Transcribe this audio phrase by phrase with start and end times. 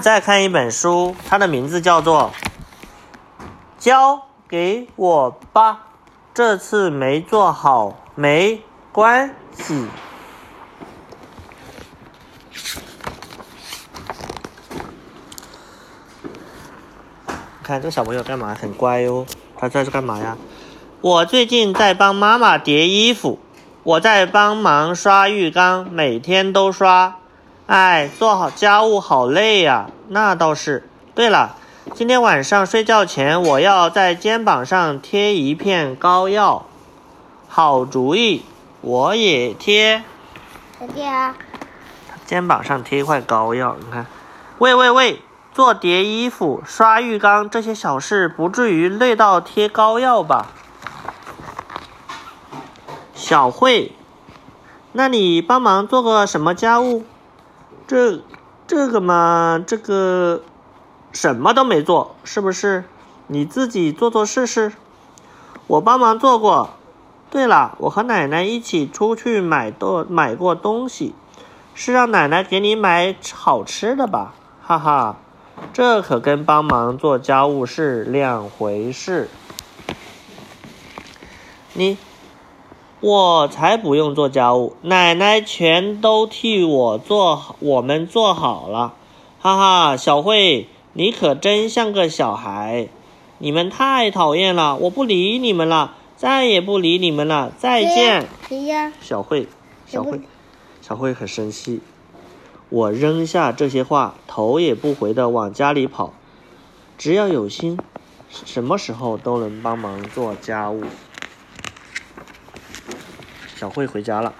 [0.00, 2.32] 再看一本书，它的名字叫做
[3.78, 5.72] 《交给我吧》，
[6.34, 9.86] 这次没做好没关系。
[17.62, 18.56] 看这个小朋友干嘛？
[18.60, 19.24] 很乖哦。
[19.56, 20.36] 他在这干嘛呀？
[21.00, 23.38] 我最近在帮妈妈叠衣服，
[23.84, 27.20] 我在帮忙刷浴缸，每天都刷。
[27.66, 29.90] 哎，做好家务好累呀。
[30.08, 30.88] 那倒是。
[31.14, 31.56] 对了，
[31.94, 36.64] 今天晚上睡觉前我要在肩膀上贴一片膏药。
[37.48, 38.44] 好主意，
[38.82, 40.04] 我也贴。
[40.94, 41.34] 贴啊。
[42.24, 44.06] 肩膀上贴一块膏药，你看。
[44.58, 45.22] 喂喂喂！
[45.52, 50.48] 做叠衣服、刷浴缸这些小事，不至于累到贴膏药吧？
[53.14, 53.92] 小慧，
[54.92, 57.04] 那你帮忙做个什么家务？
[57.86, 58.20] 这，
[58.66, 60.42] 这个嘛，这个
[61.12, 62.84] 什么都没做，是不是？
[63.28, 64.72] 你自己做做试试。
[65.66, 66.70] 我帮忙做过。
[67.30, 71.14] 对了，我和奶奶一起出去买东买过东西，
[71.74, 74.34] 是让奶奶给你买好吃的吧？
[74.62, 75.16] 哈哈。
[75.72, 79.28] 这可跟帮忙做家务是两回事。
[81.72, 81.96] 你，
[83.00, 88.94] 我才不用做家务，奶奶全都替我做，我们做好了。
[89.38, 92.88] 哈哈，小慧，你可真像个小孩。
[93.38, 98.26] 你们太讨厌了，我不理你们了，再也不理你们了，再见。
[98.48, 98.90] 谁呀？
[99.02, 99.46] 小慧，
[99.86, 100.22] 小慧，
[100.80, 101.80] 小慧很生气。
[102.70, 106.14] 我扔下这些话，头也不回的往家里跑。
[106.96, 107.78] 只要有心，
[108.30, 110.82] 什么时候都能帮忙做家务。
[113.66, 114.32] 小慧回家了，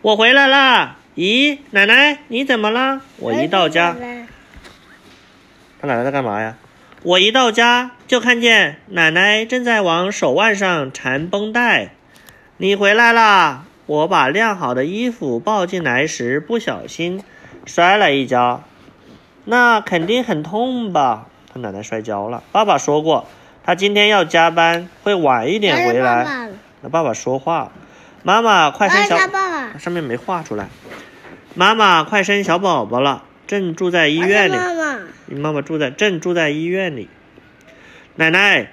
[0.00, 0.96] 我回来啦！
[1.14, 3.00] 咦，奶奶，你怎么了？
[3.18, 3.94] 我一到家，
[5.80, 6.56] 他奶奶在干嘛呀？
[7.04, 11.90] 我一到家就看见奶奶正在往手腕上缠绷带。
[12.56, 13.62] 你回来啦！
[13.86, 17.22] 我把晾好的衣服抱进来时，不小心
[17.64, 18.64] 摔了一跤，
[19.44, 21.28] 那肯定很痛吧？
[21.54, 22.42] 他奶奶摔跤了。
[22.50, 23.28] 爸爸说过，
[23.62, 26.48] 他今天要加班，会晚一点回来。
[26.84, 27.70] 那爸爸说话，
[28.22, 29.18] 妈妈快生小，
[29.78, 30.68] 上面没画出来。
[31.54, 34.56] 妈妈快生小宝宝了，正住在医院里。
[34.56, 37.08] 妈妈，你妈妈住在正住在医院里。
[38.14, 38.72] 奶奶，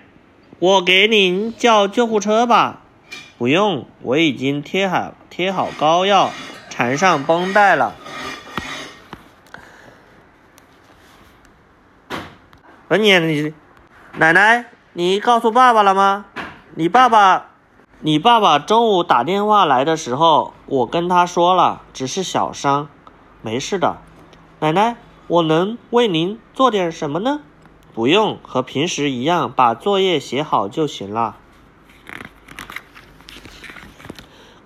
[0.60, 2.82] 我给您叫救护车吧。
[3.38, 6.32] 不用，我已经贴好贴好膏药，
[6.70, 7.96] 缠上绷带了。
[12.90, 13.54] 问你，你
[14.18, 16.26] 奶奶，你告诉爸爸了吗？
[16.76, 17.49] 你爸爸，
[18.02, 22.88] 你爸爸中午打电话来的时候，我跟他说了，只是小伤，
[23.42, 23.98] 没事的。
[24.62, 24.96] 奶奶，
[25.28, 27.42] 我能为您做点什么呢？
[27.94, 31.36] 不用，和平时一样，把作业写好就行了。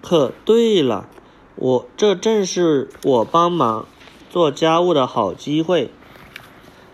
[0.04, 1.08] 可对了，
[1.56, 3.88] 我这正是我帮忙
[4.30, 5.92] 做家务的好机会。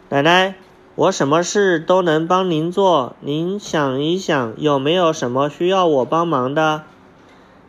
[0.07, 0.55] 奶奶，
[0.99, 6.83] 我什么事都能帮您做，您想一想，有没有什么需要我帮忙的？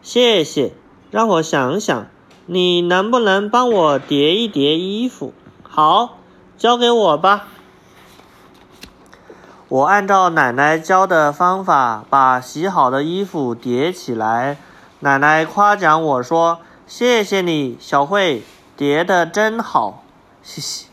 [0.02, 0.72] 谢谢，
[1.12, 2.08] 让我想想，
[2.46, 5.32] 你能不能帮我叠一叠衣服？
[5.62, 6.18] 好，
[6.58, 7.46] 交给我吧。
[9.68, 14.56] 我按照奶奶教的方法，把洗好的衣服叠起来。
[14.98, 16.58] 奶奶夸奖我说
[16.88, 18.42] ：“谢谢你，小慧，
[18.76, 20.02] 叠的真好。”
[20.42, 20.86] 嘻嘻，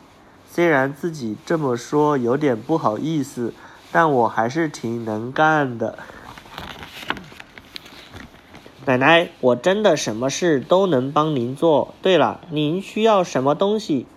[0.57, 3.53] 虽然自己这么说有点不好意思，
[3.91, 5.99] 但我还是挺能干的。
[8.83, 11.93] 奶奶，我真的什么事都能帮您做。
[12.01, 14.07] 对了，您需要什么东西？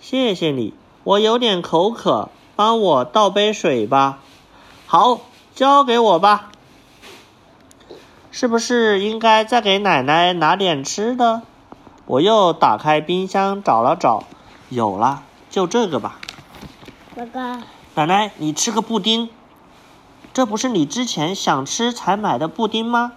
[0.00, 0.72] 谢谢你，
[1.04, 4.20] 我有点口渴，帮我倒杯水吧。
[4.86, 5.20] 好，
[5.54, 6.52] 交给我吧。
[8.30, 11.42] 是不是应该再给奶奶拿点吃的？
[12.06, 14.24] 我又打开冰箱找了找，
[14.70, 16.18] 有了，就这个吧。
[17.14, 17.62] 哥哥，
[17.94, 19.28] 奶奶，你吃个布丁。
[20.32, 23.12] 这不是你之前想吃才买的布丁吗？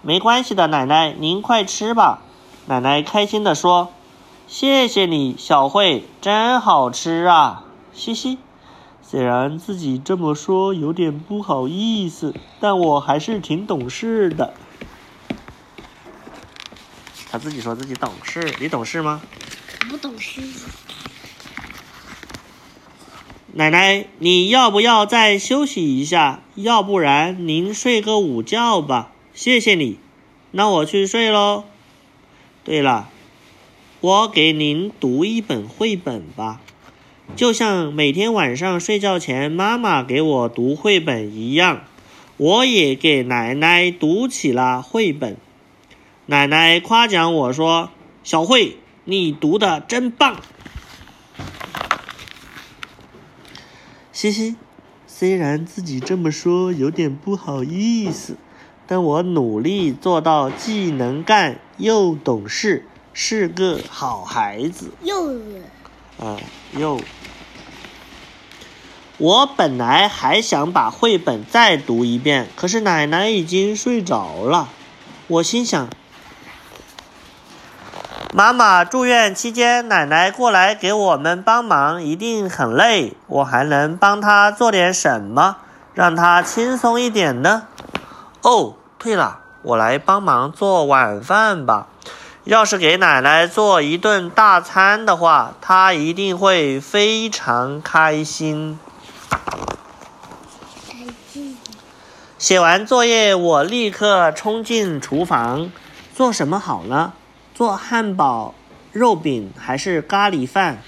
[0.00, 2.22] 没关系的，奶奶，您快吃吧。
[2.66, 3.92] 奶奶开心地说
[4.48, 8.38] ：“谢谢你，小慧，真好吃啊！”嘻嘻。
[9.02, 14.54] 虽然自己这么说有点不好意思，但我还是挺懂事的。
[17.30, 19.20] 他自己说自己懂事，你懂事吗？
[19.90, 20.40] 不懂事。
[23.56, 26.42] 奶奶，你要不要再休息一下？
[26.56, 29.12] 要不然您睡个午觉吧。
[29.32, 29.96] 谢谢你，
[30.50, 31.62] 那我去睡喽。
[32.64, 33.08] 对了，
[34.00, 36.60] 我给您读一本绘本吧。
[37.36, 41.84] 就像每天晚上睡觉前妈妈给我读绘本一样，
[42.36, 45.36] 我也给奶奶读起了绘本。
[46.26, 47.90] 奶奶夸奖我说
[48.24, 50.40] ：“小慧，你读的真棒。”
[54.24, 54.56] 嘻嘻，
[55.06, 58.38] 虽然自己这么说有点不好意思，
[58.86, 64.92] 但我努力做到既能干又懂事，是个好孩子。
[65.02, 65.34] 又
[66.18, 66.40] 啊，
[66.74, 66.98] 又。
[69.18, 74.70] 我本来还想把绘本再读一遍，可是奶奶已经睡着了。
[75.26, 75.90] 我心想，
[78.36, 83.16] 妈妈住院期间，奶奶过来给我们帮忙，一定很累。
[83.28, 85.58] 我还能帮她做点什么，
[85.94, 87.68] 让她轻松一点呢？
[88.42, 91.86] 哦，对了，我来帮忙做晚饭吧。
[92.42, 98.76] 要是给奶奶做一顿大餐的话，她一定会非常开心。
[102.36, 105.70] 写完作业，我立刻冲进厨房，
[106.12, 107.12] 做什么好呢？
[107.54, 108.52] 做汉堡、
[108.92, 110.82] 肉饼，还是咖喱饭，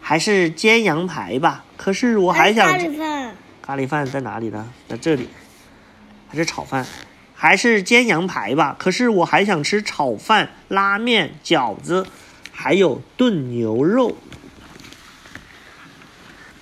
[0.00, 1.64] 还是煎羊排吧？
[1.76, 4.72] 可是我还想咖喱饭，咖喱饭在哪里呢？
[4.88, 5.28] 在这里，
[6.28, 6.86] 还是炒饭，
[7.34, 8.76] 还是煎羊排吧？
[8.78, 12.06] 可是我还想吃炒饭、拉面、饺子，
[12.52, 14.16] 还有炖牛肉。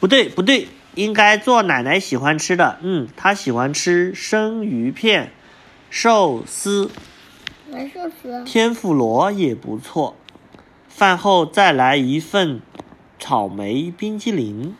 [0.01, 0.69] 不对，不对。
[0.95, 5.33] 应该做奶奶喜欢吃的，嗯，她喜欢吃生鱼片、
[5.91, 6.89] 寿司，
[8.45, 10.17] 天妇罗也不错。
[10.89, 12.63] 饭后再来一份
[13.19, 14.77] 草莓冰激凌。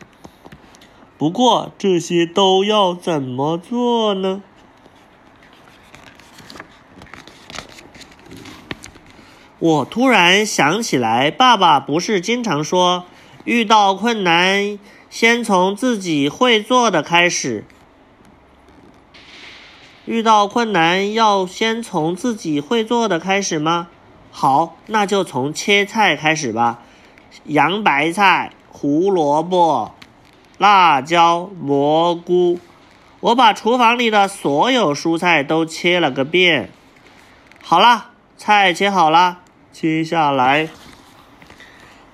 [1.17, 4.41] 不过这些都要怎么做呢？
[9.59, 13.05] 我突然想起来，爸爸不是经常说，
[13.45, 14.77] 遇到困难。
[15.09, 17.63] 先从自己会做的开始。
[20.05, 23.87] 遇到困难要先从自己会做的开始吗？
[24.31, 26.81] 好，那就从切菜开始吧。
[27.45, 29.95] 洋白菜、胡萝卜、
[30.59, 32.59] 辣椒、蘑菇，
[33.19, 36.69] 我把厨房里的所有蔬菜都切了个遍。
[37.63, 39.39] 好了，菜切好了，
[39.71, 40.69] 接下来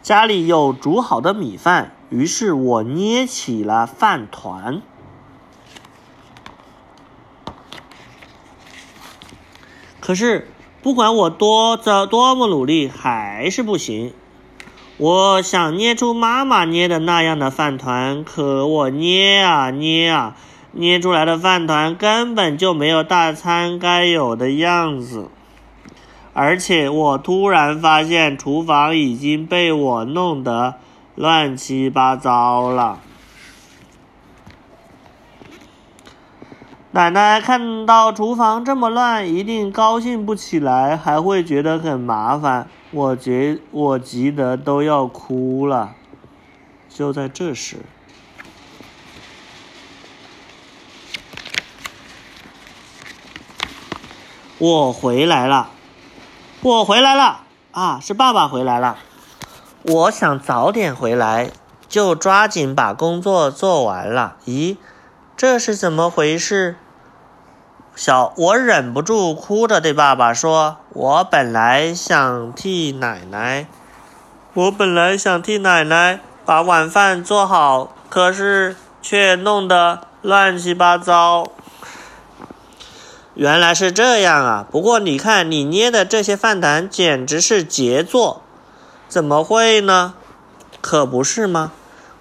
[0.02, 1.92] 家里有煮好的米饭。
[2.10, 4.82] 于是我捏起了饭团，
[10.12, 10.46] 可是
[10.84, 14.12] 不管我多着多么努力，还是不行。
[14.98, 20.36] 我想捏出妈妈捏的那样的饭团，可我捏啊捏啊，
[20.74, 25.30] 捏出来的饭团根本就没有大餐该有的样子。
[26.34, 30.74] 而且我突然发现，厨房已经被我弄得。
[31.16, 33.00] 乱七八糟了。
[36.94, 42.68] 奶奶看到厨房这么乱，一定高兴不起来，还会觉得很麻烦。
[42.92, 45.94] 我觉我急得都要哭了。
[46.90, 47.78] 就在这时，
[54.58, 55.70] 我回来了，
[56.62, 58.02] 我回来了啊！
[58.02, 58.98] 是爸爸回来了。
[59.84, 61.52] 我想早点回来，
[61.88, 64.36] 就抓紧把工作做完了。
[64.45, 64.76] 咦，
[65.42, 66.76] 这是怎么回事？
[67.95, 73.66] 小我忍不住哭着对爸爸说：“我本来想替奶奶，
[74.54, 81.48] 我本来想替奶奶把晚饭做好，可是却弄得乱七八糟。
[83.33, 84.68] 原来是这样啊！
[84.69, 88.44] 不过你看，你捏的这些饭团简直是杰作。”
[89.10, 90.14] 怎么会呢？
[90.81, 91.71] 可不是吗？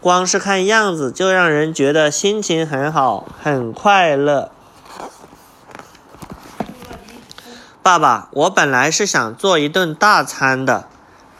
[0.00, 4.50] 光是看样子就让人觉得心情很好，很快乐。
[7.82, 10.86] 爸爸，我本来是想做一顿大餐的。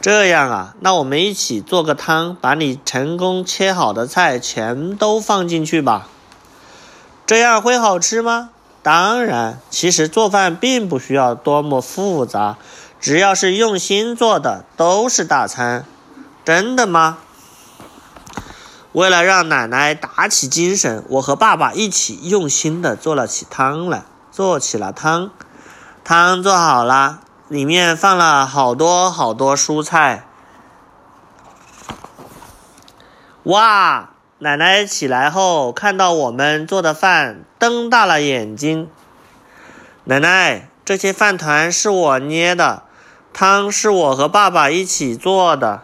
[0.01, 6.09] 这样啊，那我们一起做个汤，把你成功切好的菜全都放进去吧。
[7.27, 8.51] 这样会好吃吗？
[8.83, 12.57] 当然，其实做饭并不需要多么复杂。
[12.99, 15.85] 只要是用心做的，都是大餐。
[16.45, 17.19] 真的吗？
[18.93, 25.31] 为了让奶奶打起精神，我和爸爸一起用心的做了起汤来，做起了汤。
[26.03, 30.27] 汤做好了，里面放了好多好多蔬菜。
[33.45, 34.11] 哇！
[34.43, 38.89] 奶奶起来后看到我们做的饭，瞪大了眼睛。
[40.05, 42.83] 奶奶，这些饭团是我捏的。
[43.33, 45.83] 汤是我和爸爸一起做的。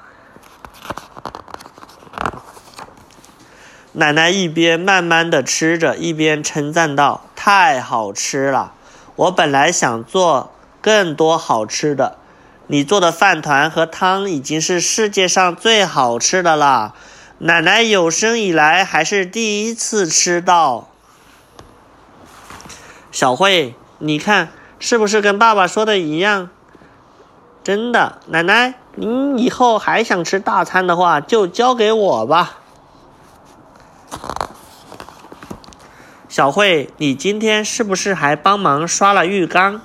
[3.98, 8.74] 奶奶一边慢慢的吃着，一边称赞道：“太好吃了！
[9.16, 12.18] 我本来想做更多好吃的。
[12.66, 16.92] 你做的饭团和汤已经是世界上最好吃的啦。
[17.38, 20.88] 奶奶有生以来还是第一次吃到。”
[23.10, 26.50] 小慧，你看是不是跟爸爸说的一样？
[27.64, 32.58] 真的，奶奶，您以后还想吃大餐的话，就交给我吧。
[36.28, 39.80] 小慧，你今天是不是还帮忙刷了浴缸？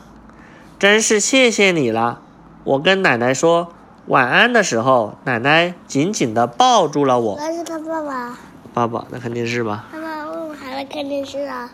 [0.78, 2.20] 真是谢谢你了。
[2.63, 3.72] 我跟奶奶说
[4.08, 7.38] 晚安的时候，奶奶紧紧地抱住了我。
[7.40, 8.38] 那是他爸爸。
[8.74, 9.86] 爸爸那看电视吧？
[9.94, 11.70] 妈妈为什么还在看电视啊？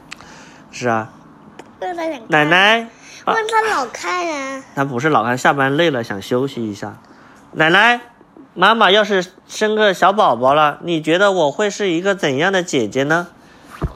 [0.72, 1.10] 是啊。
[2.28, 2.90] 奶奶。
[3.26, 4.64] 问他老看呀。
[4.76, 6.98] 他不是老看，下班累了想休息一下。
[7.54, 8.02] 奶奶，
[8.60, 13.28] 妈妈要是生个小宝宝了，你觉得我会是一个怎样的姐姐呢？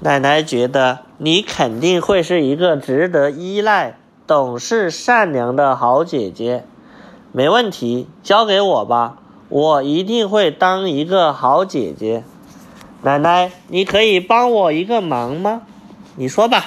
[0.02, 6.64] 奶奶觉得你肯定会是一个值得依赖、懂事、善良的好姐姐。
[7.32, 9.18] 没问题，交给我吧，
[9.50, 12.24] 我一定会当一个好姐姐。
[13.02, 15.64] 奶奶，你可以帮我一个忙吗？
[16.18, 16.66] 你说吧。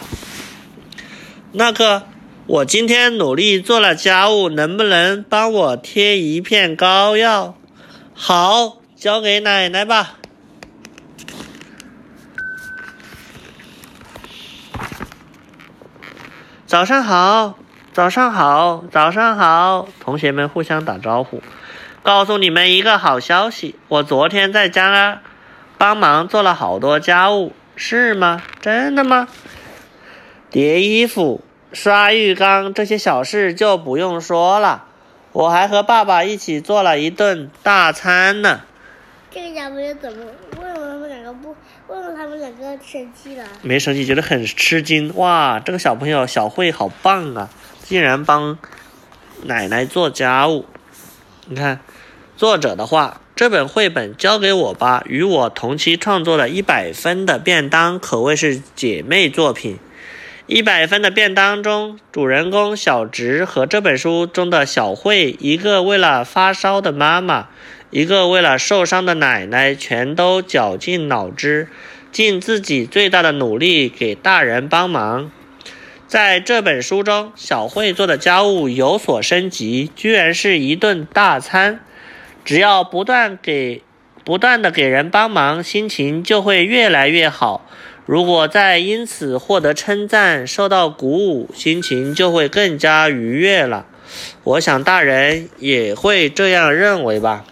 [1.52, 2.02] 那个，
[2.48, 7.54] 我今天努力做了家务，能不能帮我贴一片膏药？
[8.14, 10.14] 好，交给奶奶吧。
[16.66, 17.58] 早上好，
[17.92, 19.88] 早上好，早上好！
[20.00, 21.42] 同学们互相打招呼。
[22.02, 25.20] 告诉你们一个好消息，我昨天在家呢
[25.78, 28.42] 帮忙做了好多家务，是吗？
[28.60, 29.28] 真的吗？
[30.50, 34.84] 叠衣服、刷浴缸这些小事就不用说了，
[35.34, 38.60] 我还和爸爸一起做了一顿大餐呢。
[39.32, 40.24] 这个小朋友怎么？
[40.60, 41.56] 为什么他们两个不？
[41.88, 43.44] 为什么他们两个生气了？
[43.62, 45.12] 没生气，觉得很吃惊。
[45.16, 47.50] 哇，这个小朋友小慧好棒啊！
[47.82, 48.56] 竟然帮
[49.42, 50.66] 奶奶做家务。
[51.46, 51.80] 你看，
[52.36, 55.02] 作者的话，这本绘本交给我吧。
[55.08, 59.80] 与我同期创作的一百分的便当，可谓是姐妹作品。
[60.46, 67.48] 一百分的便当中，主人公小直和这本书中的小慧，一个为了发烧的妈妈。
[67.88, 71.68] 一个为了受伤的奶奶，全都绞尽脑汁，
[72.12, 75.30] 尽自己最大的努力给大人帮忙。
[76.06, 81.80] 在这本书中，小慧做的家务有所升级，居然是一顿大餐。
[82.44, 83.80] 只要不断给、
[84.24, 87.66] 不断的给人帮忙，心情就会越来越好。
[88.06, 93.86] 如果再因此获得称赞、受到鼓舞，心情就会更加愉悦了。
[94.42, 97.44] 我想大人也会这样认为吧。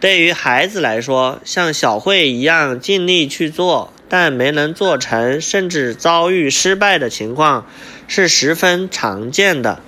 [0.00, 7.66] 对于孩子来说，像小慧一样尽力去做，但没能做成，甚至遭遇失败的情况，
[8.08, 9.80] 是十分常见的。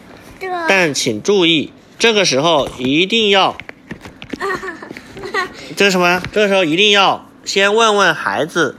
[0.68, 3.56] 但请注意，这个时候一定要，
[5.74, 6.22] 这是什么？
[6.30, 8.76] 这个时候一定要先问问孩子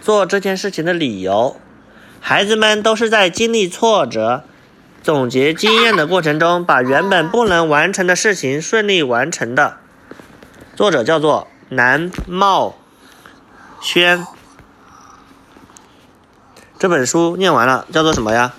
[0.00, 1.60] 做这件事情的理由。
[2.20, 4.44] 孩子们都是在经历挫折。
[5.02, 9.78] 总结经验的过程中，把原本不能完成的事情顺利完成的。
[10.76, 12.76] 作者叫做南茂
[13.80, 14.26] 轩。
[16.78, 18.52] 这本书念完了，叫做什么呀？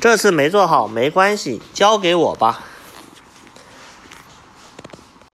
[0.00, 2.60] 这次没做好没关系，交给我吧。